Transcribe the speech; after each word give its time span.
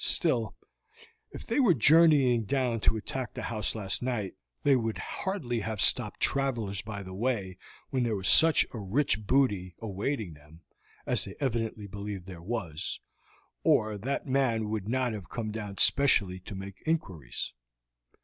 Still, 0.03 0.55
if 1.29 1.45
they 1.45 1.59
were 1.59 1.75
journeying 1.75 2.45
down 2.45 2.79
to 2.79 2.97
attack 2.97 3.35
the 3.35 3.43
house 3.43 3.75
last 3.75 4.01
night 4.01 4.33
they 4.63 4.75
would 4.75 4.97
hardly 4.97 5.59
have 5.59 5.79
stopped 5.79 6.19
travelers 6.19 6.81
by 6.81 7.03
the 7.03 7.13
way 7.13 7.59
when 7.91 8.01
there 8.01 8.15
was 8.15 8.43
a 8.73 8.79
rich 8.79 9.27
booty 9.27 9.75
awaiting 9.79 10.33
them, 10.33 10.61
as 11.05 11.25
they 11.25 11.35
evidently 11.39 11.85
believed 11.85 12.25
there 12.25 12.41
was, 12.41 12.99
or 13.63 13.95
that 13.95 14.25
man 14.25 14.69
would 14.69 14.87
not 14.89 15.13
have 15.13 15.29
come 15.29 15.51
down 15.51 15.77
specially 15.77 16.39
to 16.39 16.55
make 16.55 16.81
inquiries. 16.87 17.53